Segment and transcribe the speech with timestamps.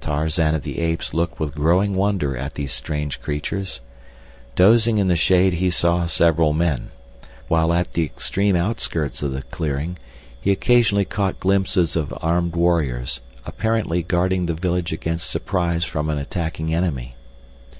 [0.00, 3.78] Tarzan of the Apes looked with growing wonder at these strange creatures.
[4.56, 6.90] Dozing in the shade he saw several men,
[7.46, 9.96] while at the extreme outskirts of the clearing
[10.40, 16.18] he occasionally caught glimpses of armed warriors apparently guarding the village against surprise from an
[16.18, 17.14] attacking enemy.